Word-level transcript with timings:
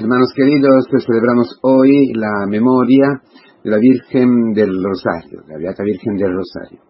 Hermanos 0.00 0.32
queridos, 0.34 0.86
celebramos 1.04 1.60
hoy 1.60 2.14
la 2.14 2.46
memoria 2.48 3.20
de 3.62 3.70
la 3.70 3.76
Virgen 3.76 4.54
del 4.54 4.82
Rosario, 4.82 5.42
la 5.46 5.58
Beata 5.58 5.82
Virgen 5.84 6.16
del 6.16 6.32
Rosario. 6.32 6.80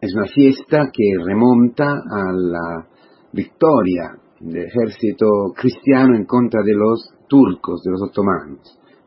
Es 0.00 0.12
una 0.12 0.26
fiesta 0.26 0.90
que 0.92 1.24
remonta 1.24 1.84
a 1.84 2.32
la 2.34 2.84
victoria 3.32 4.16
del 4.40 4.64
ejército 4.64 5.26
cristiano 5.54 6.16
en 6.16 6.24
contra 6.24 6.60
de 6.64 6.74
los 6.74 7.14
turcos, 7.28 7.84
de 7.84 7.92
los 7.92 8.02
otomanos, 8.02 8.58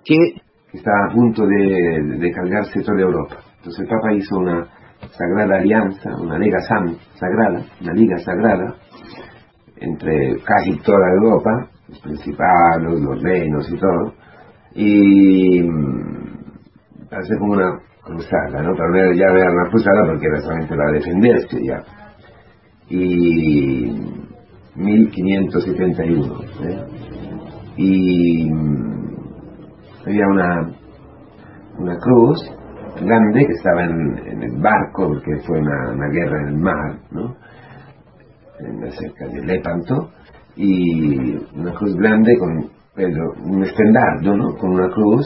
que 0.05 0.15
está 0.71 0.91
a 1.09 1.13
punto 1.13 1.43
de, 1.45 2.17
de 2.17 2.31
cargarse 2.31 2.79
toda 2.79 3.01
Europa. 3.01 3.43
Entonces 3.57 3.81
el 3.81 3.89
Papa 3.89 4.13
hizo 4.13 4.37
una 4.37 4.67
sagrada 5.11 5.57
alianza, 5.57 6.15
una 6.17 6.39
liga 6.39 6.59
sagrada, 6.61 7.65
una 7.81 7.93
liga 7.93 8.17
sagrada 8.19 8.77
entre 9.81 10.37
casi 10.45 10.77
toda 10.79 11.11
Europa, 11.11 11.69
los 11.89 11.99
principados, 11.99 13.01
los 13.01 13.21
reinos 13.21 13.69
y 13.71 13.77
todo, 13.77 14.13
y 14.75 15.63
mm, 15.63 16.39
hace 17.11 17.37
como 17.37 17.53
una 17.53 17.79
cruzada, 18.03 18.61
¿no? 18.61 18.73
Pero 18.75 19.13
ya 19.13 19.25
era 19.25 19.51
una 19.51 19.69
cruzada 19.69 20.05
porque 20.05 20.27
era 20.27 20.39
solamente 20.41 20.75
para 20.75 20.91
defenderse 20.91 21.57
ya. 21.63 21.83
Y 22.89 23.91
1571, 24.75 26.41
¿eh? 26.63 26.85
Y 27.77 28.51
mm, 28.51 29.17
había 30.05 30.27
una, 30.27 30.71
una 31.77 31.95
cruz 31.97 32.39
grande 33.01 33.45
que 33.45 33.53
estaba 33.53 33.85
en, 33.85 34.43
el 34.43 34.61
barco, 34.61 35.07
porque 35.07 35.37
fue 35.45 35.59
una, 35.59 35.91
una, 35.93 36.07
guerra 36.09 36.41
en 36.41 36.47
el 36.47 36.57
mar, 36.57 36.99
¿no? 37.11 37.35
En, 38.59 38.91
cerca 38.91 39.27
de 39.27 39.41
Lepanto, 39.45 40.11
y 40.61 41.37
una 41.55 41.73
cruz 41.73 41.95
grande 41.95 42.37
con 42.37 42.69
Pedro, 42.93 43.31
un 43.45 43.63
estendardo, 43.63 44.35
¿no? 44.35 44.57
Con 44.57 44.71
una 44.71 44.89
cruz, 44.89 45.25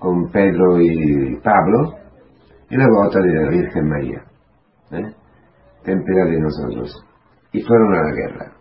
con 0.00 0.28
Pedro 0.32 0.80
y 0.80 1.36
Pablo, 1.44 1.92
y 2.68 2.76
la 2.76 2.84
bota 2.88 3.20
de 3.20 3.34
la 3.34 3.50
Virgen 3.50 3.88
María, 3.88 4.24
¿eh? 4.90 5.14
tempera 5.84 6.24
de 6.24 6.40
nosotros. 6.40 6.92
Y 7.52 7.62
fueron 7.62 7.94
a 7.94 8.02
la 8.02 8.12
guerra, 8.16 8.52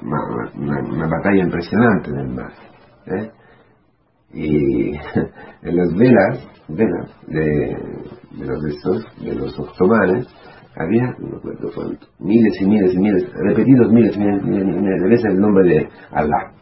una, 0.00 0.80
una, 0.90 1.06
batalla 1.06 1.44
impresionante 1.44 2.08
en 2.08 2.18
el 2.20 2.28
mar. 2.28 2.52
¿eh? 3.06 3.30
Y 4.32 4.90
en 5.68 5.76
las 5.76 5.94
velas, 5.98 6.48
velas 6.68 7.10
de, 7.26 7.76
de 8.38 8.46
los 8.46 8.64
estos, 8.64 9.04
de 9.20 9.34
los 9.34 9.60
otomanes, 9.60 10.26
había, 10.76 11.14
no 11.18 11.28
me 11.28 11.36
acuerdo 11.36 11.70
cuánto, 11.74 12.06
miles 12.18 12.60
y 12.60 12.66
miles 12.66 12.94
y 12.94 12.98
miles, 12.98 13.32
repetidos 13.32 13.92
miles 13.92 14.16
y 14.16 14.18
miles, 14.18 14.42
miles, 14.42 14.76
miles 14.76 15.02
de 15.02 15.08
veces 15.08 15.32
el 15.32 15.40
nombre 15.40 15.68
de 15.68 15.88
Allah. 16.10 16.52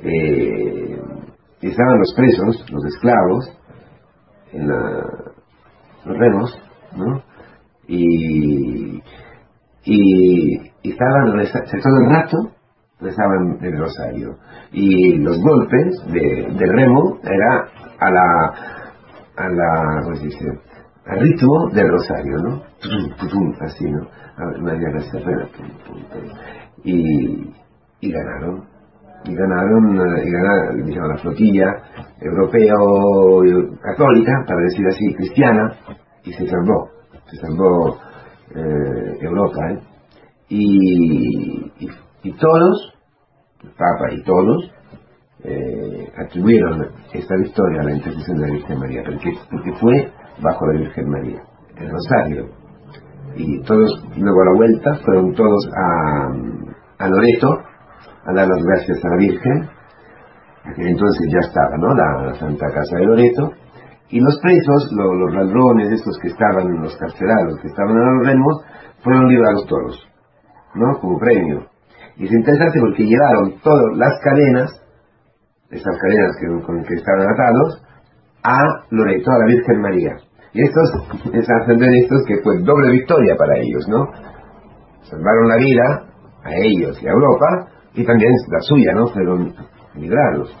Eh, 0.00 1.00
estaban 1.60 1.98
los 1.98 2.14
presos, 2.16 2.66
los 2.70 2.84
esclavos, 2.84 3.58
en 4.52 4.68
los 4.68 6.18
remos, 6.18 6.62
¿no? 6.96 7.22
Y, 7.86 9.02
y, 9.84 10.70
estaban 10.82 11.32
todo 11.82 11.98
el 12.00 12.10
rato 12.10 12.58
rezaban 13.00 13.58
el 13.62 13.78
rosario 13.78 14.36
y 14.72 15.18
los 15.18 15.40
golpes 15.40 15.96
de, 16.12 16.48
del 16.58 16.72
remo 16.72 17.18
era 17.22 17.68
a 18.00 18.10
la 18.10 18.54
a 19.36 19.48
la 19.48 20.02
¿cómo 20.02 20.16
se 20.16 20.24
dice? 20.24 20.44
Al 21.08 21.20
ritmo 21.20 21.70
del 21.72 21.88
rosario, 21.88 22.36
¿no? 22.38 22.62
así, 23.60 23.84
¿no? 23.84 24.06
María 24.60 24.88
y, 26.84 27.50
y 28.00 28.12
ganaron. 28.12 28.64
Y 29.24 29.34
ganaron, 29.34 29.96
y 30.24 30.30
ganaron 30.30 30.86
digamos, 30.86 31.08
la 31.10 31.18
flotilla 31.18 31.66
europea 32.20 32.74
católica, 33.82 34.32
para 34.46 34.60
decir 34.60 34.86
así, 34.86 35.14
cristiana, 35.14 35.72
y 36.24 36.32
se 36.32 36.46
salvó. 36.46 36.90
Se 37.28 37.36
salvó 37.38 37.98
eh, 38.54 39.18
Europa, 39.20 39.72
¿eh? 39.72 39.80
Y, 40.50 41.72
y, 42.22 42.32
todos, 42.32 42.94
el 43.64 43.70
Papa 43.70 44.12
y 44.12 44.22
todos, 44.22 44.72
eh, 45.44 46.12
atribuyeron 46.16 46.86
esta 47.12 47.34
victoria 47.36 47.80
a 47.80 47.84
la 47.84 47.96
intercesión 47.96 48.38
de 48.38 48.46
la 48.46 48.52
Virgen 48.54 48.78
María, 48.78 49.02
porque, 49.04 49.32
porque 49.50 49.72
fue 49.80 50.12
bajo 50.42 50.66
la 50.66 50.78
Virgen 50.80 51.08
María, 51.08 51.42
el 51.76 51.90
rosario. 51.90 52.46
Y 53.36 53.62
todos, 53.62 53.90
luego 54.16 54.42
a 54.42 54.44
la 54.44 54.56
vuelta, 54.56 54.94
fueron 55.04 55.34
todos 55.34 55.68
a, 56.98 57.06
Loreto 57.06 57.48
a 58.24 58.32
dar 58.34 58.48
las 58.48 58.62
gracias 58.62 59.04
a 59.04 59.08
la 59.08 59.16
Virgen, 59.16 59.68
entonces 60.76 61.32
ya 61.32 61.40
estaba, 61.40 61.76
¿no? 61.78 61.94
La, 61.94 62.34
Santa 62.34 62.66
Casa 62.66 62.96
de 62.98 63.06
Loreto. 63.06 63.52
Y 64.10 64.20
los 64.20 64.38
presos, 64.40 64.90
los 64.92 65.34
ladrones, 65.34 65.92
estos 65.92 66.18
que 66.22 66.28
estaban, 66.28 66.80
los 66.80 66.96
carcelados, 66.96 67.60
que 67.60 67.68
estaban 67.68 67.96
a 67.96 68.12
los 68.14 68.26
remos, 68.26 68.64
fueron 69.04 69.28
liberados 69.28 69.66
todos, 69.68 70.08
¿no? 70.74 70.98
Como 71.00 71.18
premio. 71.18 71.66
Y 72.16 72.24
es 72.24 72.32
interesante 72.32 72.80
porque 72.80 73.04
llevaron 73.04 73.60
todas 73.62 73.96
las 73.96 74.18
cadenas, 74.24 74.82
estas 75.70 75.96
cadenas 75.98 76.36
que, 76.40 76.66
con 76.66 76.82
que 76.84 76.94
estaban 76.94 77.28
atados, 77.28 77.82
a 78.42 78.58
Loreto, 78.90 79.30
a 79.30 79.38
la 79.38 79.46
Virgen 79.46 79.80
María. 79.80 80.27
Y 80.52 80.62
estos, 80.62 80.90
es 81.32 81.46
ascender 81.62 81.90
estos 82.02 82.22
que 82.26 82.42
fue 82.42 82.58
doble 82.62 82.92
victoria 82.92 83.34
para 83.36 83.58
ellos, 83.58 83.86
¿no? 83.88 84.06
Salvaron 85.02 85.48
la 85.48 85.56
vida 85.56 86.08
a 86.44 86.54
ellos 86.54 86.98
y 87.02 87.06
a 87.06 87.12
Europa, 87.12 87.68
y 87.94 88.04
también 88.04 88.32
la 88.50 88.60
suya, 88.60 88.92
¿no? 88.94 89.08
Fueron 89.08 89.54
librados. 89.94 90.54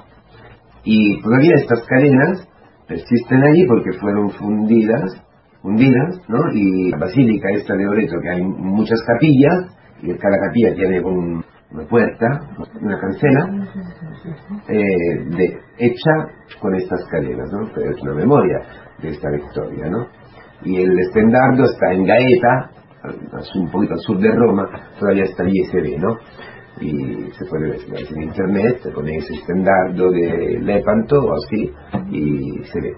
Y 0.84 1.20
todavía 1.22 1.54
estas 1.56 1.86
cadenas 1.86 2.48
persisten 2.86 3.42
allí 3.42 3.66
porque 3.66 3.92
fueron 3.98 4.30
fundidas, 4.30 5.24
fundidas, 5.62 6.20
¿no? 6.28 6.38
Y 6.52 6.90
la 6.90 6.98
basílica 6.98 7.48
esta 7.54 7.74
de 7.74 7.84
Loreto, 7.84 8.16
que 8.22 8.30
hay 8.30 8.42
muchas 8.42 9.00
capillas, 9.06 9.74
y 10.02 10.14
cada 10.16 10.38
capilla 10.46 10.74
tiene 10.74 11.00
un, 11.00 11.44
una 11.72 11.84
puerta, 11.86 12.26
una 12.80 12.98
cancela, 12.98 13.68
eh, 14.68 15.24
de, 15.36 15.58
hecha 15.78 16.12
con 16.60 16.74
estas 16.74 17.04
cadenas, 17.10 17.48
¿no? 17.52 17.66
Es 17.82 18.02
una 18.02 18.14
memoria 18.14 18.60
de 19.02 19.08
esta 19.08 19.30
victoria, 19.30 19.88
¿no? 19.88 20.06
Y 20.64 20.76
el 20.82 20.98
estendardo 20.98 21.64
está 21.64 21.92
en 21.92 22.04
Gaeta, 22.04 22.70
un 23.54 23.70
poquito 23.70 23.94
al 23.94 24.00
sur 24.00 24.18
de 24.18 24.30
Roma, 24.30 24.68
todavía 24.98 25.24
está 25.24 25.44
allí 25.44 25.64
se 25.70 25.80
ve, 25.80 25.98
¿no? 25.98 26.16
Y 26.80 27.30
se 27.32 27.44
puede 27.46 27.70
ver 27.70 27.80
en 28.14 28.22
internet, 28.22 28.92
con 28.94 29.08
ese 29.08 29.34
estendardo 29.34 30.10
de 30.10 30.58
Lepanto 30.60 31.16
o 31.20 31.34
así, 31.34 31.72
y 32.10 32.62
se 32.64 32.80
ve. 32.80 32.94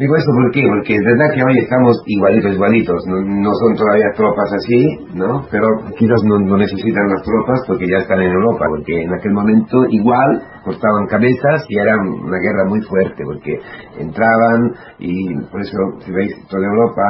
Digo 0.00 0.16
esto 0.16 0.32
¿por 0.32 0.50
qué? 0.50 0.64
Porque 0.64 0.96
es 0.96 1.04
verdad 1.04 1.28
que 1.34 1.44
hoy 1.44 1.58
estamos 1.58 1.92
igualitos, 2.06 2.54
igualitos. 2.54 3.04
No, 3.04 3.52
son 3.52 3.76
todavía 3.76 4.08
tropas 4.16 4.50
así, 4.50 4.80
¿no? 5.12 5.44
Pero 5.50 5.66
quizás 5.92 6.24
no, 6.24 6.56
necesitan 6.56 7.04
las 7.12 7.20
tropas 7.20 7.60
porque 7.66 7.84
ya 7.84 7.98
están 7.98 8.22
en 8.22 8.32
Europa. 8.32 8.64
Porque 8.64 8.96
en 8.96 9.12
aquel 9.12 9.32
momento 9.32 9.76
igual 9.90 10.40
cortaban 10.64 11.04
cabezas 11.04 11.66
y 11.68 11.76
era 11.76 12.00
una 12.00 12.38
guerra 12.40 12.64
muy 12.66 12.80
fuerte. 12.80 13.24
Porque 13.28 13.60
entraban 14.00 14.72
y 15.00 15.36
por 15.52 15.60
eso, 15.60 15.76
si 16.00 16.10
veis, 16.12 16.32
toda 16.48 16.64
Europa 16.64 17.02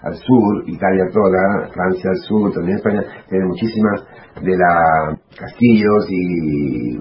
al 0.00 0.14
sur, 0.16 0.64
Italia 0.64 1.04
toda, 1.12 1.68
Francia 1.74 2.08
al 2.08 2.20
sur, 2.24 2.54
también 2.54 2.78
España, 2.78 3.02
tiene 3.28 3.44
muchísimas 3.44 4.00
de 4.40 4.56
la 4.56 5.12
castillos 5.36 6.06
y 6.08 6.96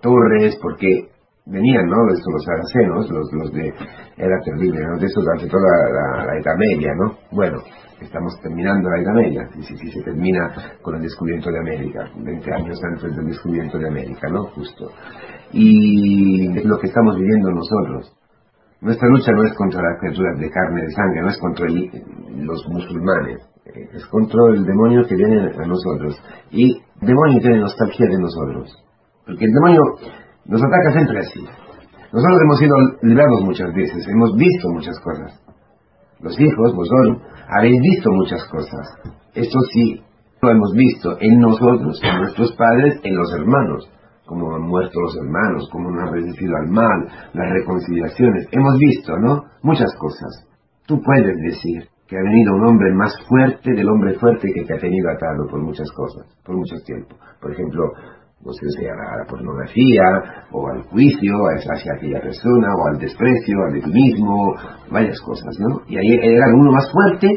torres, 0.00 0.56
porque 0.62 1.13
venían, 1.46 1.86
¿no? 1.86 1.96
Los, 2.06 2.20
los 2.32 2.44
saracenos, 2.44 3.10
los, 3.10 3.32
los 3.32 3.52
de, 3.52 3.68
era 4.16 4.36
terrible, 4.44 4.80
¿no? 4.80 4.98
De 4.98 5.06
eso 5.06 5.20
durante 5.20 5.46
toda 5.46 5.62
la, 5.62 6.24
la, 6.24 6.38
Edad 6.38 6.56
Media, 6.56 6.92
¿no? 6.96 7.16
Bueno, 7.32 7.58
estamos 8.00 8.38
terminando 8.40 8.88
la 8.88 9.02
Edad 9.02 9.14
Media, 9.14 9.48
si, 9.54 9.62
si, 9.62 9.76
si, 9.76 9.90
se 9.92 10.02
termina 10.02 10.52
con 10.82 10.96
el 10.96 11.02
descubrimiento 11.02 11.50
de 11.50 11.58
América, 11.58 12.10
20 12.16 12.54
años 12.54 12.80
antes 12.82 13.14
del 13.14 13.26
descubrimiento 13.26 13.78
de 13.78 13.88
América, 13.88 14.28
¿no? 14.30 14.44
Justo. 14.54 14.88
Y 15.52 16.56
es 16.56 16.64
lo 16.64 16.78
que 16.78 16.86
estamos 16.86 17.16
viviendo 17.16 17.50
nosotros. 17.50 18.16
Nuestra 18.80 19.08
lucha 19.08 19.32
no 19.32 19.44
es 19.44 19.54
contra 19.54 19.80
las 19.82 19.98
criaturas 20.00 20.38
de 20.38 20.50
carne 20.50 20.80
y 20.80 20.86
de 20.86 20.92
sangre, 20.92 21.22
no 21.22 21.28
es 21.28 21.38
contra 21.38 21.66
los 21.66 22.68
musulmanes, 22.68 23.38
es 23.94 24.04
contra 24.06 24.40
el 24.52 24.64
demonio 24.64 25.06
que 25.06 25.14
viene 25.14 25.52
a 25.56 25.66
nosotros. 25.66 26.20
Y 26.50 26.82
el 27.00 27.06
demonio 27.06 27.40
tiene 27.40 27.60
nostalgia 27.60 28.06
de 28.08 28.18
nosotros. 28.18 28.84
Porque 29.24 29.46
el 29.46 29.52
demonio 29.52 29.80
nos 30.46 30.62
ataca 30.62 30.92
siempre 30.92 31.18
así. 31.18 31.40
Nosotros 32.12 32.38
hemos 32.44 32.58
sido 32.58 32.76
librados 33.02 33.40
muchas 33.42 33.74
veces, 33.74 34.06
hemos 34.08 34.36
visto 34.36 34.68
muchas 34.70 34.98
cosas. 35.00 35.40
Los 36.20 36.38
hijos, 36.38 36.74
vosotros, 36.74 37.22
habéis 37.48 37.80
visto 37.80 38.10
muchas 38.12 38.44
cosas. 38.48 38.86
Esto 39.34 39.58
sí, 39.72 40.02
lo 40.40 40.50
hemos 40.50 40.72
visto 40.74 41.16
en 41.20 41.40
nosotros, 41.40 42.00
en 42.02 42.18
nuestros 42.18 42.52
padres, 42.56 43.00
en 43.02 43.16
los 43.16 43.32
hermanos. 43.32 43.90
Cómo 44.26 44.54
han 44.54 44.62
muerto 44.62 45.00
los 45.00 45.16
hermanos, 45.16 45.68
cómo 45.70 45.88
han 45.88 46.12
resistido 46.12 46.56
al 46.56 46.68
mal, 46.68 47.08
las 47.34 47.50
reconciliaciones. 47.50 48.48
Hemos 48.52 48.78
visto, 48.78 49.18
¿no? 49.18 49.42
Muchas 49.62 49.92
cosas. 49.98 50.48
Tú 50.86 51.00
puedes 51.02 51.36
decir 51.42 51.88
que 52.06 52.16
ha 52.16 52.22
venido 52.22 52.54
un 52.54 52.66
hombre 52.66 52.94
más 52.94 53.12
fuerte 53.28 53.72
del 53.72 53.88
hombre 53.88 54.14
fuerte 54.18 54.48
que 54.54 54.64
te 54.64 54.74
ha 54.74 54.78
tenido 54.78 55.10
atado 55.10 55.46
por 55.50 55.60
muchas 55.62 55.90
cosas, 55.92 56.26
por 56.44 56.56
mucho 56.56 56.76
tiempo. 56.86 57.16
Por 57.40 57.52
ejemplo, 57.52 57.82
no 58.44 58.52
sea 58.52 58.92
a 58.92 59.18
la 59.18 59.24
pornografía, 59.26 60.02
o 60.52 60.68
al 60.68 60.82
juicio 60.84 61.32
hacia 61.48 61.94
aquella 61.96 62.20
persona, 62.20 62.68
o 62.76 62.88
al 62.88 62.98
desprecio, 62.98 63.56
al 63.66 63.92
mismo, 63.92 64.54
varias 64.90 65.18
cosas, 65.20 65.56
¿no? 65.60 65.80
Y 65.88 65.96
ahí 65.96 66.18
era 66.22 66.46
uno 66.54 66.72
más 66.72 66.90
fuerte 66.92 67.28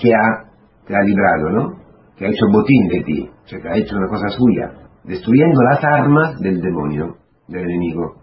que 0.00 0.14
ha, 0.14 0.50
te 0.86 0.94
ha 0.94 1.02
librado, 1.02 1.50
¿no? 1.50 1.82
Que 2.16 2.26
ha 2.26 2.28
hecho 2.28 2.46
botín 2.52 2.88
de 2.88 3.02
ti, 3.02 3.28
o 3.28 3.48
sea, 3.48 3.60
que 3.60 3.68
ha 3.68 3.76
hecho 3.76 3.96
una 3.96 4.08
cosa 4.08 4.28
suya, 4.28 4.72
destruyendo 5.04 5.60
las 5.62 5.82
armas 5.82 6.38
del 6.40 6.60
demonio, 6.60 7.16
del 7.48 7.64
enemigo. 7.64 8.22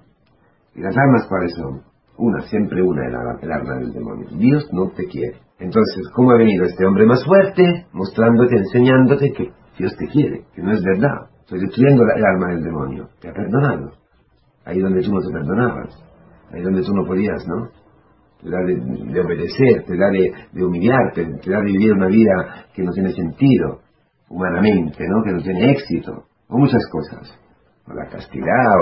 ¿Y 0.76 0.82
las 0.82 0.96
armas 0.98 1.28
cuáles 1.28 1.54
son? 1.56 1.82
Una, 2.18 2.42
siempre 2.44 2.82
una, 2.82 3.06
el, 3.06 3.16
el 3.42 3.52
arma 3.52 3.76
del 3.80 3.92
demonio. 3.92 4.28
Dios 4.38 4.68
no 4.72 4.90
te 4.90 5.06
quiere. 5.06 5.38
Entonces, 5.60 6.10
¿cómo 6.16 6.32
ha 6.32 6.38
venido 6.38 6.66
este 6.66 6.86
hombre 6.86 7.06
más 7.06 7.24
fuerte? 7.26 7.86
Mostrándote, 7.92 8.56
enseñándote 8.58 9.32
que 9.32 9.52
Dios 9.78 9.96
te 9.98 10.08
quiere, 10.08 10.46
que 10.54 10.62
no 10.62 10.72
es 10.72 10.84
verdad. 10.84 11.33
Estoy 11.54 11.68
destruyendo 11.68 12.04
el 12.16 12.26
alma 12.26 12.48
del 12.48 12.64
demonio. 12.64 13.10
Te 13.22 13.30
ha 13.30 13.34
perdonado. 13.34 13.92
Ahí 14.66 14.80
donde 14.80 15.02
tú 15.02 15.14
no 15.14 15.20
te 15.20 15.32
perdonabas. 15.32 16.04
Ahí 16.52 16.64
donde 16.64 16.82
tú 16.82 16.96
no 16.96 17.06
podías, 17.06 17.46
¿no? 17.48 17.70
Te 18.42 18.50
da 18.50 18.58
de, 18.66 19.22
obedecer, 19.22 19.86
te 19.86 19.96
da 19.96 20.10
de, 20.10 20.66
humillarte, 20.66 21.26
te 21.44 21.52
da 21.52 21.60
de 21.60 21.66
vivir 21.66 21.94
una 21.94 22.08
vida 22.08 22.66
que 22.74 22.82
no 22.82 22.92
tiene 22.92 23.12
sentido, 23.12 23.82
humanamente, 24.30 25.06
¿no? 25.08 25.24
Que 25.24 25.32
no 25.32 25.44
tiene 25.44 25.72
éxito. 25.74 26.24
O 26.50 26.58
muchas 26.58 26.82
cosas. 26.92 27.40
O 27.88 27.94
la 27.94 28.10
castidad, 28.10 28.74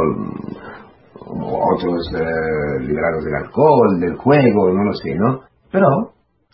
o, 1.20 1.76
otros 1.76 2.10
eh, 2.16 2.84
liberados 2.86 3.26
del 3.26 3.36
alcohol, 3.36 4.00
del 4.00 4.16
juego, 4.16 4.72
no 4.72 4.86
lo 4.86 4.94
sé, 4.94 5.14
¿no? 5.16 5.42
Pero 5.74 5.88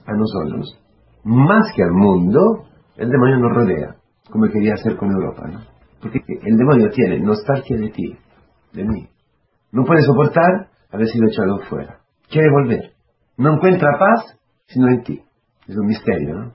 a 0.03 0.13
nosotros, 0.13 0.83
más 1.25 1.71
que 1.75 1.83
al 1.83 1.91
mundo, 1.91 2.39
el 2.95 3.07
demonio 3.07 3.37
nos 3.37 3.55
rodea, 3.55 3.95
como 4.31 4.47
quería 4.47 4.73
hacer 4.73 4.97
con 4.97 5.11
Europa, 5.11 5.47
¿no? 5.47 5.76
Porque 6.01 6.19
el 6.27 6.57
demonio 6.57 6.89
tiene 6.91 7.19
nostalgia 7.19 7.77
de 7.77 7.89
ti, 7.89 8.15
de 8.73 8.83
mí. 8.83 9.07
No 9.71 9.83
puede 9.83 10.01
soportar 10.01 10.69
haber 10.91 11.07
sido 11.07 11.27
echado 11.27 11.59
fuera. 11.69 11.99
Quiere 12.29 12.49
volver. 12.51 12.91
No 13.37 13.55
encuentra 13.55 13.97
paz 13.99 14.37
sino 14.67 14.87
en 14.89 15.03
ti. 15.03 15.21
Es 15.67 15.75
un 15.75 15.87
misterio, 15.87 16.35
¿no? 16.35 16.53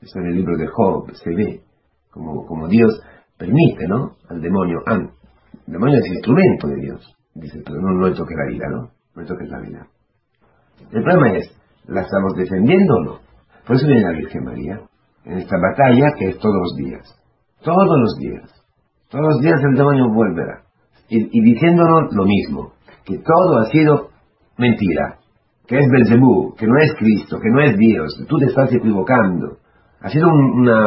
Eso 0.00 0.18
en 0.20 0.26
el 0.26 0.36
libro 0.36 0.56
de 0.56 0.66
Job 0.66 1.10
se 1.12 1.30
ve 1.30 1.62
como, 2.10 2.68
Dios 2.68 3.00
permite, 3.36 3.88
¿no? 3.88 4.16
Al 4.28 4.40
demonio. 4.40 4.78
El 4.86 5.10
demonio 5.66 5.98
es 5.98 6.06
instrumento 6.06 6.68
de 6.68 6.76
Dios. 6.76 7.16
Dice, 7.34 7.60
pero 7.64 7.80
no, 7.80 7.92
no 7.92 8.14
toque 8.14 8.34
la 8.34 8.52
vida, 8.52 8.66
¿no? 8.70 8.90
No 9.14 9.22
le 9.22 9.26
toque 9.26 9.46
la 9.46 9.60
vida. 9.60 9.86
El 10.92 11.02
problema 11.02 11.36
es, 11.38 11.50
¿la 11.86 12.02
estamos 12.02 12.34
defendiendo 12.36 12.94
o 12.94 13.04
no? 13.04 13.18
Por 13.66 13.76
eso 13.76 13.86
viene 13.86 14.02
la 14.02 14.12
Virgen 14.12 14.44
María, 14.44 14.80
en 15.24 15.38
esta 15.38 15.56
batalla 15.58 16.12
que 16.18 16.28
es 16.28 16.38
todos 16.38 16.54
los 16.54 16.76
días. 16.76 17.20
Todos 17.62 18.00
los 18.00 18.16
días. 18.18 18.63
Todos 19.14 19.34
los 19.34 19.40
días 19.42 19.62
el 19.62 19.76
demonio 19.76 20.10
volverá. 20.12 20.62
Y, 21.08 21.40
diciéndonos 21.40 22.10
lo 22.10 22.24
mismo, 22.24 22.72
que 23.04 23.18
todo 23.18 23.58
ha 23.60 23.66
sido 23.70 24.08
mentira, 24.58 25.18
que 25.68 25.78
es 25.78 25.86
Belzebú, 25.88 26.56
que 26.58 26.66
no 26.66 26.76
es 26.78 26.92
Cristo, 26.98 27.38
que 27.38 27.48
no 27.48 27.60
es 27.60 27.78
Dios, 27.78 28.10
tú 28.28 28.38
te 28.38 28.46
estás 28.46 28.72
equivocando. 28.72 29.58
Ha 30.00 30.08
sido 30.08 30.26
una, 30.26 30.84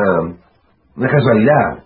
una 0.98 1.08
casualidad, 1.08 1.86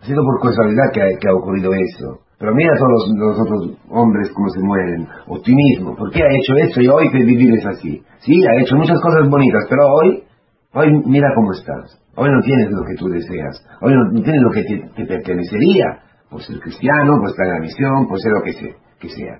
ha 0.00 0.06
sido 0.06 0.22
por 0.24 0.48
casualidad 0.48 0.88
que 0.94 1.28
ha, 1.28 1.34
ocurrido 1.34 1.70
eso. 1.74 2.20
Pero 2.38 2.54
mira 2.54 2.72
a 2.72 2.78
todos 2.78 3.10
los, 3.14 3.40
otros 3.40 3.78
hombres 3.90 4.32
cómo 4.32 4.48
se 4.48 4.60
mueren. 4.60 5.06
Optimismo. 5.26 5.96
¿Por 5.96 6.10
qué 6.12 6.22
ha 6.22 6.32
hecho 6.32 6.54
esto 6.66 6.80
y 6.80 6.88
hoy 6.88 7.10
que 7.10 7.24
vivir 7.24 7.58
es 7.58 7.66
así? 7.66 8.02
Sí, 8.20 8.42
ha 8.46 8.62
hecho 8.62 8.76
muchas 8.76 8.98
cosas 9.02 9.28
bonitas, 9.28 9.66
pero 9.68 9.82
hoy, 9.86 10.24
hoy 10.74 10.88
mira 11.06 11.28
cómo 11.34 11.52
estás. 11.52 12.00
Hoy 12.16 12.30
no 12.30 12.40
tienes 12.42 12.70
lo 12.70 12.84
que 12.84 12.94
tú 12.94 13.08
deseas. 13.08 13.64
Hoy 13.80 13.92
no, 13.94 14.22
tienes 14.22 14.42
lo 14.42 14.50
que 14.50 14.62
te, 14.62 15.06
pertenecería. 15.06 16.00
Por 16.30 16.42
ser 16.42 16.58
cristiano, 16.58 17.18
por 17.20 17.30
estar 17.30 17.46
en 17.46 17.52
la 17.52 17.60
misión, 17.60 18.08
por 18.08 18.18
ser 18.20 18.32
lo 18.32 18.42
que 18.42 19.08
sea. 19.08 19.38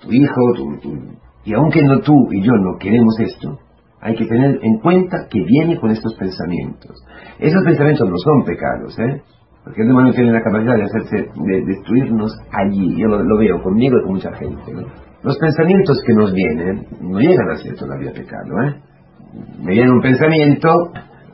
Tu 0.00 0.12
hijo, 0.12 0.52
tu. 0.82 1.16
Y 1.44 1.54
aunque 1.54 1.82
no 1.82 2.00
tú 2.00 2.28
y 2.30 2.42
yo 2.42 2.52
no 2.52 2.76
queremos 2.78 3.18
esto, 3.20 3.58
hay 4.00 4.14
que 4.14 4.26
tener 4.26 4.58
en 4.62 4.78
cuenta 4.80 5.26
que 5.30 5.42
viene 5.42 5.78
con 5.80 5.90
estos 5.90 6.14
pensamientos. 6.16 6.96
Esos 7.38 7.62
pensamientos 7.64 8.08
no 8.08 8.16
son 8.18 8.44
pecados, 8.44 8.98
¿eh? 8.98 9.22
Porque 9.64 9.82
el 9.82 9.88
demonio 9.88 10.12
tiene 10.12 10.30
la 10.30 10.42
capacidad 10.42 10.76
de 10.76 10.84
hacerse, 10.84 11.16
de 11.34 11.64
destruirnos 11.64 12.32
allí. 12.52 12.96
Yo 12.96 13.08
lo, 13.08 13.38
veo 13.38 13.62
conmigo 13.62 13.98
y 13.98 14.02
con 14.04 14.12
mucha 14.14 14.32
gente. 14.34 14.72
Los 15.22 15.38
pensamientos 15.38 16.00
que 16.06 16.14
nos 16.14 16.32
vienen 16.32 16.86
no 17.00 17.18
llegan 17.18 17.50
a 17.50 17.56
ser 17.56 17.74
todavía 17.74 18.12
pecado, 18.12 18.62
¿eh? 18.62 18.80
Me 19.58 19.72
viene 19.72 19.90
un 19.90 20.00
pensamiento 20.00 20.68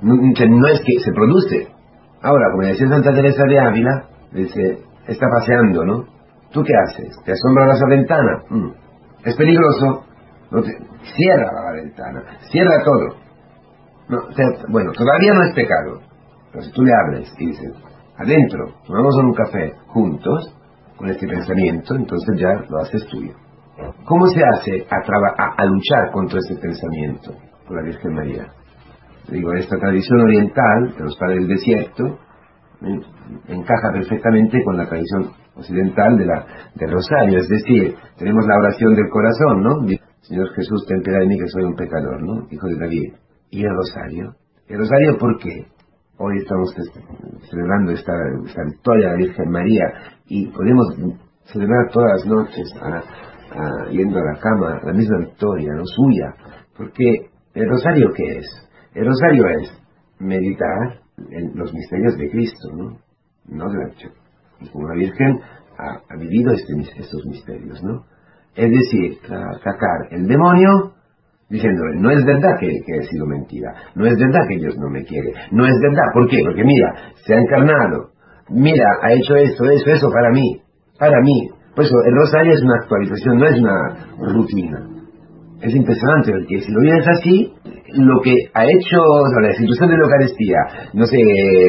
no, 0.03 0.67
es 0.67 0.81
que 0.81 1.01
se 1.05 1.13
produce. 1.13 1.69
Ahora, 2.23 2.47
como 2.53 2.67
decía 2.67 2.89
Santa 2.89 3.13
Teresa 3.13 3.45
de 3.49 3.59
Ávila, 3.59 4.05
dice, 4.33 4.79
está 5.07 5.27
paseando, 5.39 5.85
¿no? 5.85 6.05
¿Tú 6.53 6.63
qué 6.63 6.73
haces? 6.75 7.17
¿Te 7.25 7.33
asombra 7.33 7.73
esa 7.73 7.87
ventana? 7.89 8.43
Mm. 8.51 8.71
¿Es 9.25 9.37
peligroso? 9.37 10.05
No 10.51 10.63
Cierra 10.63 11.51
la 11.53 11.73
ventana, 11.83 12.23
cierra 12.51 12.85
todo. 12.85 13.17
bueno, 14.69 14.93
todavía 14.93 15.35
no 15.35 15.45
es 15.45 15.55
pecado. 15.55 16.01
Pero 16.53 16.65
si 16.65 16.73
tú 16.73 16.83
le 16.83 16.93
abres 16.95 17.33
y 17.39 17.47
dices, 17.47 17.73
adentro, 18.19 18.67
a 18.89 19.25
un 19.25 19.35
café 19.35 19.73
juntos, 19.89 20.55
con 20.97 21.09
este 21.09 21.27
pensamiento, 21.27 21.95
entonces 21.97 22.39
ya 22.39 22.53
lo 22.69 22.79
haces 22.79 23.05
tuyo. 23.07 23.35
¿Cómo 24.05 24.27
se 24.27 24.41
hace 24.45 24.87
a, 24.91 25.63
a 25.63 25.65
luchar 25.65 26.13
contra 26.13 26.39
ese 26.39 26.55
pensamiento? 26.57 27.33
La 27.75 27.83
Virgen 27.83 28.15
María 28.15 28.47
digo, 29.31 29.53
esta 29.55 29.77
tradición 29.79 30.21
oriental 30.21 30.95
de 30.97 31.05
los 31.05 31.17
padres 31.17 31.39
del 31.39 31.49
desierto 31.49 32.19
encaja 33.49 33.93
perfectamente 33.93 34.59
con 34.65 34.77
la 34.77 34.89
tradición 34.89 35.31
occidental 35.55 36.17
de 36.17 36.27
la, 36.27 36.45
del 36.75 36.91
rosario, 36.91 37.39
es 37.39 37.49
decir, 37.49 37.95
tenemos 38.19 38.45
la 38.47 38.59
oración 38.59 38.95
del 38.95 39.09
corazón, 39.09 39.63
¿no? 39.63 39.87
Señor 40.23 40.49
Jesús, 40.55 40.85
ten 40.89 41.03
piedad 41.03 41.21
de 41.21 41.27
mí 41.27 41.39
que 41.39 41.47
soy 41.49 41.65
un 41.65 41.77
pecador, 41.77 42.23
¿no? 42.23 42.47
Hijo 42.51 42.67
de 42.69 42.77
David. 42.79 43.15
¿Y 43.51 43.65
el 43.65 43.71
rosario? 43.75 44.35
¿El 44.67 44.79
rosario 44.79 45.19
por 45.19 45.39
qué? 45.39 45.67
Hoy 46.19 46.39
estamos 46.39 46.75
celebrando 47.51 47.93
esta, 47.93 48.13
victoria 48.67 49.09
de 49.09 49.13
la 49.13 49.19
Virgen 49.19 49.51
María 49.51 49.85
y 50.27 50.47
podemos 50.49 50.97
celebrar 51.45 51.89
todas 51.93 52.11
las 52.17 52.27
noches 52.27 52.75
yendo 53.91 54.19
a 54.19 54.33
la 54.33 54.41
cama 54.41 54.81
la 54.85 54.93
misma 54.93 55.19
victoria, 55.19 55.73
¿no? 55.75 55.83
Suya. 55.85 56.35
Porque 56.77 57.31
el 57.55 57.69
rosario 57.69 58.09
qué 58.17 58.39
es? 58.39 58.47
El 58.95 59.07
rosario 59.07 59.45
es 59.49 59.83
meditar 60.19 61.01
en 61.31 61.53
los 61.55 61.73
misterios 61.73 62.17
de 62.17 62.31
Cristo, 62.31 62.69
¿no? 62.75 62.99
No 63.47 63.69
de 63.71 63.79
la 63.79 64.71
como 64.73 64.89
la 64.89 64.95
Virgen 64.95 65.41
ha, 65.79 66.17
vivido 66.17 66.53
este, 66.53 66.73
estos 67.01 67.27
misterios, 67.27 67.83
¿no? 67.83 68.05
Es 68.55 68.71
decir, 68.71 69.19
sacar 69.27 70.09
el 70.11 70.27
demonio 70.27 70.93
diciéndole, 71.49 72.01
no 72.01 72.11
es 72.11 72.25
verdad 72.25 72.59
que, 72.61 72.69
que 72.69 72.97
he 72.97 73.03
sido 73.03 73.27
mentira, 73.27 73.75
no 73.95 74.07
es 74.07 74.17
verdad 74.19 74.41
que 74.49 74.57
Dios 74.57 74.75
no 74.79 74.89
me 74.91 75.05
quiere, 75.05 75.33
no 75.51 75.67
es 75.67 75.75
verdad, 75.81 76.05
¿por 76.15 76.29
qué? 76.29 76.39
Porque 76.45 76.65
mira, 76.65 77.13
se 77.27 77.35
ha 77.35 77.39
encarnado, 77.39 78.13
mira, 78.49 78.85
ha 79.03 79.13
hecho 79.13 79.37
esto, 79.37 79.65
eso, 79.65 79.91
eso 79.91 80.09
para 80.11 80.31
mí, 80.31 80.63
para 80.99 81.21
mí. 81.21 81.51
Por 81.75 81.85
eso 81.85 81.95
el 82.05 82.15
rosario 82.15 82.53
es 82.53 82.63
una 82.63 82.77
actualización, 82.83 83.39
no 83.39 83.47
es 83.47 83.59
una 83.59 84.35
rutina. 84.35 84.92
Es 85.63 85.73
impresionante 85.77 86.33
porque 86.33 86.61
si 86.61 86.73
lo 86.73 86.81
vienes 86.81 87.07
así, 87.07 87.55
lo 87.95 88.21
que 88.21 88.35
ha 88.53 88.65
hecho 88.65 88.99
la 89.41 89.49
institución 89.49 89.91
de 89.91 89.97
la 89.97 90.03
Eucaristía, 90.03 90.59
no 90.93 91.07
sé, 91.07 91.19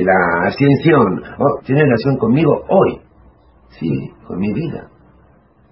la 0.01 0.47
ascensión, 0.47 1.21
oh, 1.37 1.61
tiene 1.63 1.83
relación 1.83 2.17
conmigo 2.17 2.63
hoy, 2.69 3.01
sí, 3.79 3.87
con 4.25 4.39
mi 4.39 4.51
vida. 4.51 4.89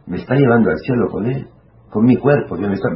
Me 0.05 0.17
está 0.17 0.35
llevando 0.35 0.69
al 0.69 0.77
cielo 0.77 1.07
con 1.09 1.25
él, 1.25 1.47
con 1.89 2.05
mi 2.05 2.15
cuerpo, 2.15 2.57
me 2.57 2.71
está, 2.71 2.89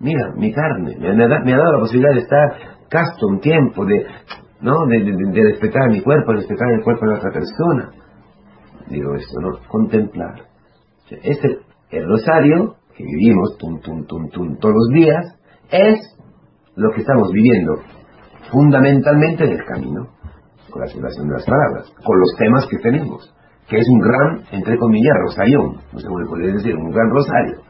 mira, 0.00 0.32
mi 0.36 0.52
carne, 0.52 0.96
me 0.98 1.24
ha, 1.24 1.28
dado 1.28 1.72
la 1.72 1.78
posibilidad 1.78 2.14
de 2.14 2.20
estar 2.22 2.48
casto 2.88 3.28
un 3.28 3.38
tiempo, 3.38 3.84
de, 3.84 4.04
¿no? 4.62 4.84
De, 4.88 4.98
de, 4.98 5.42
respetar 5.44 5.90
mi 5.90 6.00
cuerpo, 6.00 6.32
de 6.32 6.38
respetar 6.38 6.72
el 6.72 6.82
cuerpo 6.82 7.06
de 7.06 7.14
otra 7.14 7.30
persona. 7.30 7.90
Digo 8.88 9.14
esto, 9.14 9.40
¿no? 9.40 9.68
Contemplar. 9.68 10.42
Este, 11.22 11.58
el 11.90 12.08
rosario 12.08 12.74
que 12.96 13.04
vivimos, 13.04 13.56
tum, 13.58 13.78
tum, 13.80 14.06
tum, 14.06 14.56
todos 14.58 14.74
los 14.74 14.88
días, 14.94 15.24
es 15.70 15.98
lo 16.76 16.90
que 16.92 17.00
estamos 17.00 17.30
viviendo 17.32 17.74
fundamentalmente 18.50 19.44
en 19.44 19.52
el 19.52 19.64
camino, 19.64 20.08
con 20.70 20.80
la 20.80 20.88
celebración 20.88 21.28
de 21.28 21.34
las 21.34 21.44
palabras, 21.44 21.92
con 22.04 22.18
los 22.18 22.34
temas 22.38 22.66
que 22.70 22.78
tenemos, 22.78 23.34
que 23.68 23.78
es 23.78 23.86
un 23.88 24.00
gran, 24.00 24.44
entre 24.52 24.78
comillas, 24.78 25.14
rosarión, 25.22 25.76
no 25.92 25.98
sé 25.98 26.06
cómo 26.06 26.36
le 26.36 26.52
decir, 26.52 26.74
un 26.76 26.90
gran 26.90 27.10
rosario. 27.10 27.62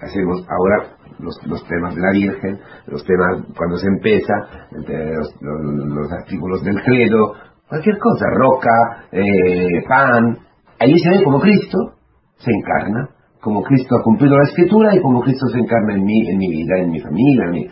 Hacemos 0.00 0.46
ahora 0.48 0.96
los, 1.18 1.64
temas 1.66 1.94
de 1.94 2.00
la 2.00 2.10
Virgen, 2.12 2.60
los 2.86 3.04
temas 3.04 3.42
cuando 3.56 3.76
se 3.78 3.88
empieza, 3.88 4.32
los, 4.70 5.34
los, 5.42 6.12
artículos 6.12 6.62
del 6.62 6.80
credo, 6.84 7.34
cualquier 7.68 7.98
cosa, 7.98 8.26
roca, 8.36 9.06
eh, 9.10 9.82
pan, 9.88 10.38
allí 10.78 10.98
se 10.98 11.10
ve 11.10 11.24
como 11.24 11.40
Cristo 11.40 11.78
se 12.36 12.52
encarna, 12.52 13.08
como 13.40 13.62
Cristo 13.62 13.96
ha 13.96 14.02
cumplido 14.02 14.36
la 14.36 14.44
escritura 14.44 14.94
y 14.94 15.00
como 15.00 15.20
Cristo 15.22 15.46
se 15.52 15.58
encarna 15.58 15.94
en 15.94 16.04
mí, 16.04 16.28
en 16.28 16.38
mi 16.38 16.48
vida, 16.48 16.78
en 16.78 16.90
mi 16.90 17.00
familia, 17.00 17.44
en 17.46 17.50
mi, 17.52 17.66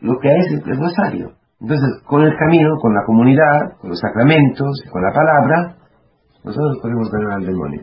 lo 0.00 0.18
que 0.18 0.28
es 0.28 0.46
el 0.52 0.78
rosario. 0.78 1.32
Entonces, 1.60 2.02
con 2.06 2.22
el 2.22 2.36
camino, 2.36 2.76
con 2.80 2.92
la 2.92 3.04
comunidad, 3.06 3.78
con 3.80 3.90
los 3.90 3.98
sacramentos, 3.98 4.82
con 4.90 5.02
la 5.02 5.12
palabra, 5.12 5.76
nosotros 6.44 6.78
podemos 6.82 7.10
ganar 7.10 7.38
al 7.38 7.46
demonio. 7.46 7.82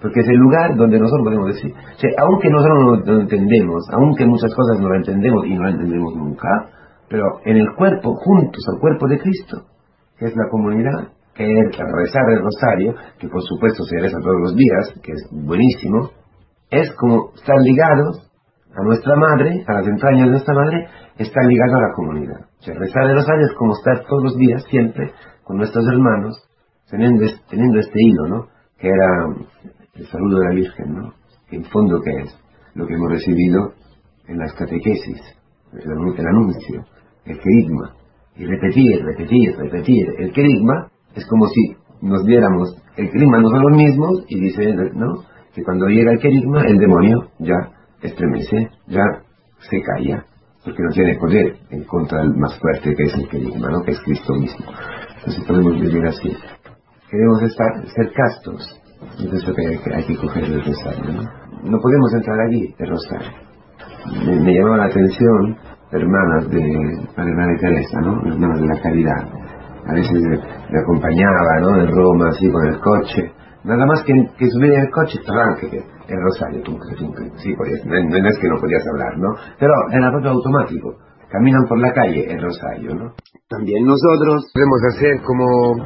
Porque 0.00 0.20
es 0.20 0.28
el 0.28 0.36
lugar 0.36 0.76
donde 0.76 1.00
nosotros 1.00 1.24
podemos 1.24 1.46
decir, 1.48 1.74
aunque 2.18 2.48
nosotros 2.50 2.78
no 2.78 3.14
lo 3.14 3.20
entendemos, 3.20 3.82
aunque 3.92 4.26
muchas 4.26 4.54
cosas 4.54 4.80
no 4.80 4.88
lo 4.88 4.96
entendemos 4.96 5.44
y 5.46 5.54
no 5.54 5.62
lo 5.62 5.70
entendemos 5.70 6.14
nunca, 6.14 6.48
pero 7.08 7.40
en 7.44 7.56
el 7.56 7.74
cuerpo, 7.74 8.14
juntos 8.14 8.62
al 8.72 8.80
cuerpo 8.80 9.08
de 9.08 9.18
Cristo, 9.18 9.62
que 10.16 10.26
es 10.26 10.36
la 10.36 10.48
comunidad, 10.50 11.08
que 11.34 11.44
es 11.44 11.76
rezar 11.76 12.22
el 12.30 12.42
rosario, 12.42 12.94
que 13.18 13.28
por 13.28 13.42
supuesto 13.42 13.82
se 13.84 13.98
reza 13.98 14.18
todos 14.20 14.40
los 14.40 14.54
días, 14.54 14.94
que 15.02 15.12
es 15.12 15.28
buenísimo, 15.32 16.10
es 16.70 16.92
como 16.96 17.32
estar 17.34 17.56
ligados 17.62 18.30
a 18.74 18.82
nuestra 18.84 19.16
madre, 19.16 19.64
a 19.66 19.72
las 19.74 19.86
entrañas 19.86 20.26
de 20.26 20.30
nuestra 20.30 20.54
madre, 20.54 20.86
estar 21.18 21.44
ligados 21.44 21.74
a 21.74 21.88
la 21.88 21.92
comunidad. 21.94 22.40
O 22.60 22.62
sea, 22.62 22.74
rezar 22.74 23.10
el 23.10 23.16
rosario 23.16 23.46
es 23.46 23.54
como 23.54 23.72
estar 23.72 24.04
todos 24.06 24.22
los 24.24 24.36
días, 24.36 24.62
siempre, 24.70 25.12
con 25.44 25.56
nuestros 25.56 25.84
hermanos, 25.86 26.36
teniendo, 26.90 27.24
teniendo 27.48 27.78
este 27.78 27.98
hilo, 27.98 28.28
¿no? 28.28 28.46
Que 28.78 28.88
era 28.88 29.26
el 29.94 30.06
saludo 30.06 30.40
de 30.40 30.44
la 30.44 30.54
Virgen, 30.54 30.94
¿no? 30.94 31.12
Que 31.48 31.56
en 31.56 31.64
fondo 31.64 32.00
que 32.00 32.10
es 32.22 32.38
lo 32.74 32.86
que 32.86 32.94
hemos 32.94 33.10
recibido 33.10 33.72
en 34.28 34.38
las 34.38 34.52
catequesis, 34.54 35.20
el, 35.72 36.26
anuncio, 36.26 36.84
el 37.24 37.38
querigma, 37.40 37.94
y 38.36 38.44
repetir, 38.44 39.04
repetir, 39.04 39.56
repetir. 39.56 40.06
El 40.18 40.32
querigma 40.32 40.88
es 41.14 41.26
como 41.26 41.46
si 41.46 41.76
nos 42.02 42.24
diéramos 42.24 42.76
el 42.96 43.10
querigma 43.10 43.40
nosotros 43.40 43.76
mismos 43.76 44.24
y 44.28 44.40
dice, 44.40 44.74
¿no? 44.94 45.24
Que 45.58 45.64
cuando 45.64 45.88
llega 45.88 46.12
el 46.12 46.20
querigma, 46.20 46.62
el 46.68 46.78
demonio 46.78 47.18
ya 47.40 47.56
estremece, 48.00 48.68
ya 48.86 49.02
se 49.58 49.82
calla, 49.82 50.24
porque 50.64 50.80
no 50.84 50.90
tiene 50.90 51.18
poder 51.18 51.56
en 51.70 51.82
contra 51.82 52.20
del 52.20 52.36
más 52.36 52.56
fuerte 52.60 52.94
que 52.94 53.02
es 53.02 53.14
el 53.14 53.28
querigma, 53.28 53.68
¿no? 53.68 53.82
Que 53.82 53.90
es 53.90 54.00
Cristo 54.02 54.34
mismo. 54.34 54.66
Entonces 55.16 55.44
podemos 55.48 55.80
vivir 55.80 56.06
así. 56.06 56.32
Queremos 57.10 57.42
estar, 57.42 57.88
ser 57.88 58.12
castos, 58.12 58.80
es 59.18 59.32
eso 59.32 59.52
que 59.52 59.66
hay, 59.66 60.06
que 60.06 60.16
coger 60.16 60.44
el 60.44 60.64
rosario, 60.64 61.12
¿no? 61.12 61.22
No 61.64 61.78
podemos 61.80 62.14
entrar 62.14 62.38
allí, 62.46 62.72
el 62.78 62.88
rosario. 62.90 63.28
Me, 64.44 64.54
llamaba 64.54 64.76
la 64.76 64.84
atención 64.84 65.56
hermanas 65.90 66.50
de 66.50 66.62
la 67.16 67.24
Madre 67.24 67.58
Teresa, 67.60 68.00
¿no? 68.02 68.22
Hermanas 68.30 68.60
de 68.60 68.66
la 68.68 68.80
caridad. 68.80 69.28
A 69.88 69.92
veces 69.92 70.22
me, 70.22 70.78
acompañaba, 70.78 71.60
¿no? 71.62 71.80
En 71.80 71.88
Roma, 71.88 72.28
así, 72.28 72.48
con 72.48 72.64
el 72.64 72.78
coche. 72.78 73.32
Nada 73.64 73.86
más 73.86 74.02
que, 74.04 74.12
que 74.38 74.50
subir 74.50 74.72
en 74.72 74.80
el 74.80 74.90
coche, 74.90 75.18
que 75.60 75.76
el 75.76 76.22
rosario, 76.22 76.62
tú, 76.62 76.78
sí, 77.36 77.54
podías, 77.54 77.84
no, 77.84 77.94
no 77.94 78.28
es 78.28 78.38
que 78.38 78.48
no 78.48 78.60
podías 78.60 78.82
hablar, 78.88 79.18
¿no? 79.18 79.34
Pero 79.58 79.72
era 79.92 80.10
todo 80.10 80.30
automático 80.30 80.96
caminan 81.30 81.64
por 81.68 81.78
la 81.78 81.92
calle 81.92 82.24
el 82.30 82.40
rosario, 82.40 82.94
¿no? 82.94 83.12
También 83.48 83.84
nosotros 83.84 84.44
podemos 84.52 84.80
hacer 84.92 85.20
como, 85.24 85.76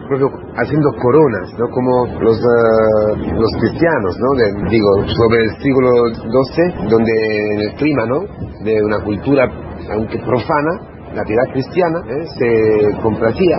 haciendo 0.57 0.91
coronas, 1.00 1.49
¿no? 1.59 1.69
Como 1.71 2.07
los, 2.21 2.38
eh, 2.38 3.33
los 3.35 3.50
cristianos, 3.61 4.17
¿no? 4.19 4.69
digo, 4.69 5.07
sobre 5.07 5.45
el 5.45 5.50
siglo 5.62 5.91
XII, 6.14 6.88
donde 6.88 7.55
en 7.55 7.61
el 7.61 7.75
clima, 7.75 8.07
¿no? 8.07 8.21
De 8.64 8.83
una 8.83 9.02
cultura, 9.05 9.49
aunque 9.95 10.19
profana, 10.19 10.93
la 11.14 11.25
piedad 11.25 11.45
cristiana 11.52 12.00
¿eh? 12.09 12.25
se 12.38 13.02
complacía 13.02 13.59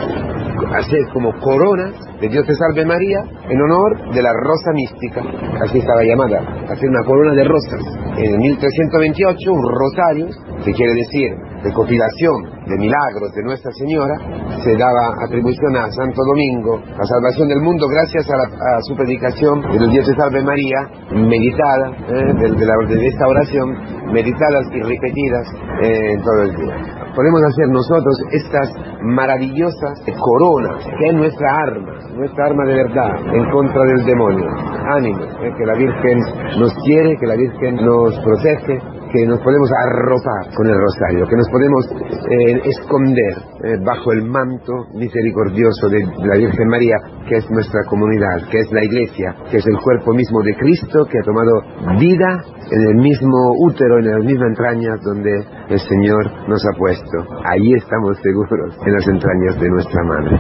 hacer 0.75 1.00
como 1.13 1.31
coronas 1.39 1.93
de 2.19 2.29
Dios 2.29 2.45
te 2.45 2.55
salve 2.55 2.86
María 2.86 3.19
en 3.50 3.62
honor 3.62 4.13
de 4.13 4.22
la 4.22 4.31
rosa 4.33 4.72
mística, 4.74 5.22
así 5.62 5.79
estaba 5.79 6.03
llamada, 6.03 6.39
hacer 6.69 6.89
una 6.89 7.03
corona 7.05 7.33
de 7.33 7.43
rosas. 7.43 7.81
En 8.17 8.38
1328 8.38 9.51
un 9.51 9.63
rosario, 9.63 10.27
que 10.63 10.74
quiere 10.74 10.93
decir 10.93 11.52
recopilación 11.63 12.43
de 12.67 12.77
milagros 12.77 13.32
de 13.36 13.43
Nuestra 13.43 13.72
Señora, 13.72 14.15
se 14.63 14.75
daba 14.75 15.15
atribución 15.25 15.75
a 15.77 15.89
Santo 15.91 16.22
Domingo, 16.27 16.79
la 16.79 17.05
salvación 17.05 17.48
del 17.48 17.62
mundo 17.62 17.88
gracias 17.88 18.27
a, 18.29 18.82
su 18.82 18.96
predicación 18.96 19.62
de 19.62 19.88
Dios 19.89 20.05
te 20.05 20.15
salve 20.15 20.43
María, 20.43 20.79
meditada, 21.12 21.89
¿eh? 22.08 22.34
de, 22.34 23.08
esta 23.08 23.27
oración, 23.27 23.70
meditadas 24.12 24.65
y 24.74 24.82
repetidas 24.82 25.48
eh, 25.82 26.17
todo 26.24 26.43
el 26.43 26.55
día 26.55 27.03
podemos 27.15 27.41
hacer 27.43 27.67
nosotros 27.70 28.15
estas 28.32 28.74
maravillosas 29.01 30.01
coronas, 30.20 30.84
que 30.98 31.08
es 31.08 31.13
nuestra 31.13 31.48
arma, 31.55 31.93
nuestra 32.15 32.46
arma 32.46 32.65
de 32.65 32.75
verdad 32.75 33.12
en 33.34 33.51
contra 33.51 33.84
del 33.86 34.05
demonio. 34.05 34.50
Ánimo, 34.96 35.24
eh, 35.24 35.51
que 35.58 35.65
la 35.65 35.75
Virgen 35.75 36.20
nos 36.60 36.74
quiere, 36.86 37.15
que 37.17 37.27
la 37.27 37.36
Virgen 37.36 37.75
nos 37.75 38.20
protege, 38.20 38.79
que 39.13 39.27
nos 39.27 39.39
podemos 39.41 39.70
arropar 39.86 40.55
con 40.55 40.65
el 40.65 40.74
rosario, 40.74 41.27
que 41.29 41.38
nos 41.38 41.48
podemos 41.50 41.86
eh, 41.86 42.62
esconder 42.65 43.34
eh, 43.63 43.77
bajo 43.86 44.12
el 44.12 44.24
manto 44.25 44.74
misericordioso 44.96 45.88
de 45.89 46.01
la 46.25 46.36
Virgen 46.36 46.67
María, 46.67 46.98
que 47.29 47.38
es 47.38 47.50
nuestra 47.51 47.82
comunidad, 47.88 48.50
que 48.50 48.58
es 48.58 48.72
la 48.72 48.84
iglesia, 48.84 49.36
que 49.51 49.58
es 49.58 49.67
el 49.67 49.77
cuerpo 49.77 50.13
mismo 50.13 50.41
de 50.41 50.55
Cristo, 50.55 51.05
que 51.05 51.20
ha 51.20 51.25
tomado 51.25 51.62
vida 52.00 52.43
en 52.72 52.82
el 52.89 52.96
mismo 52.96 53.38
útero, 53.60 54.00
en 54.00 54.10
las 54.10 54.25
mismas 54.25 54.50
entrañas 54.50 55.00
donde 55.05 55.32
el 55.70 55.79
Señor 55.79 56.50
nos 56.50 56.65
ha 56.65 56.77
puesto. 56.77 57.17
Ahí 57.46 57.74
estamos 57.77 58.17
seguros, 58.17 58.75
en 58.84 58.93
las 58.93 59.08
entrañas 59.08 59.60
de 59.60 59.70
nuestra 59.70 60.03
Madre. 60.03 60.39